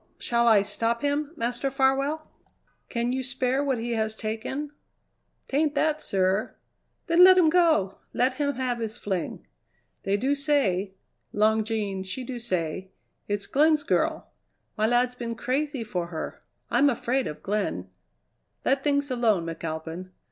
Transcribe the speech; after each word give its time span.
"Shall 0.17 0.47
I 0.47 0.63
stop 0.63 1.03
him, 1.03 1.29
Master 1.35 1.69
Farwell?" 1.69 2.27
"Can 2.89 3.11
you 3.13 3.21
spare 3.21 3.63
what 3.63 3.77
he 3.77 3.91
has 3.91 4.15
taken?" 4.15 4.71
"'Tain't 5.47 5.75
that, 5.75 6.01
sir." 6.01 6.55
"Then 7.05 7.23
let 7.23 7.37
him 7.37 7.51
go! 7.51 7.99
Let 8.11 8.33
him 8.41 8.53
have 8.55 8.79
his 8.79 8.97
fling." 8.97 9.45
"They 10.01 10.17
do 10.17 10.33
say 10.33 10.95
Long 11.33 11.63
Jean, 11.63 12.01
she 12.01 12.23
do 12.23 12.39
say 12.39 12.89
it's 13.27 13.45
Glenn's 13.45 13.83
girl. 13.83 14.31
My 14.75 14.87
lad's 14.87 15.13
been 15.13 15.35
crazy 15.35 15.83
for 15.83 16.07
her. 16.07 16.41
I'm 16.71 16.89
afraid 16.89 17.27
of 17.27 17.43
Glenn." 17.43 17.87
"Let 18.65 18.83
things 18.83 19.11
alone, 19.11 19.45
McAlpin. 19.45 20.09